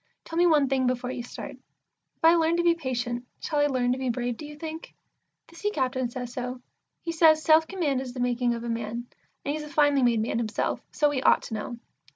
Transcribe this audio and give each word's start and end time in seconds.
Tell 0.25 0.35
me 0.35 0.47
one 0.47 0.67
thing 0.67 0.87
before 0.87 1.11
you 1.11 1.21
start. 1.21 1.51
If 2.15 2.25
I 2.25 2.33
learn 2.33 2.57
to 2.57 2.63
be 2.63 2.73
patient, 2.73 3.23
shall 3.39 3.59
I 3.59 3.67
learn 3.67 3.91
to 3.91 3.99
be 3.99 4.09
brave, 4.09 4.35
do 4.35 4.47
you 4.47 4.55
think? 4.57 4.95
The 5.47 5.55
Sea 5.55 5.69
captain 5.69 6.09
says 6.09 6.33
so. 6.33 6.59
He 7.03 7.11
says, 7.11 7.43
"Self 7.43 7.67
command 7.67 8.01
is 8.01 8.11
the 8.15 8.19
making 8.19 8.55
of 8.55 8.63
a 8.63 8.67
man," 8.69 9.05
and 9.45 9.53
he's 9.53 9.61
a 9.61 9.69
finely 9.69 10.01
made 10.01 10.19
man 10.19 10.39
himself, 10.39 10.81
so 10.91 11.11
he 11.11 11.21
ought 11.21 11.43
to 11.43 11.53
know. 11.53 11.77